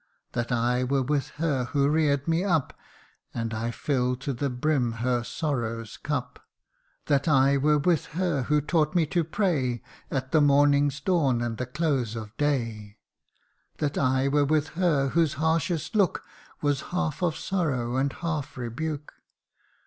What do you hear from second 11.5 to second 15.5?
the close of day That I were with her whose